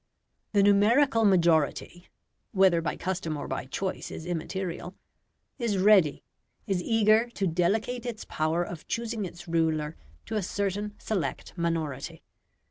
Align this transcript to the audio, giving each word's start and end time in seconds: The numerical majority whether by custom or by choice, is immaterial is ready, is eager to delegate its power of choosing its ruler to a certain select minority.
The 0.53 0.63
numerical 0.63 1.25
majority 1.25 2.07
whether 2.53 2.81
by 2.81 2.97
custom 2.97 3.37
or 3.37 3.47
by 3.47 3.65
choice, 3.65 4.09
is 4.09 4.25
immaterial 4.25 4.95
is 5.59 5.77
ready, 5.77 6.23
is 6.65 6.81
eager 6.81 7.29
to 7.35 7.45
delegate 7.45 8.07
its 8.07 8.25
power 8.25 8.63
of 8.63 8.87
choosing 8.87 9.25
its 9.25 9.47
ruler 9.47 9.95
to 10.25 10.37
a 10.37 10.41
certain 10.41 10.95
select 10.97 11.55
minority. 11.55 12.23